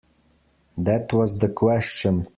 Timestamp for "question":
1.49-2.25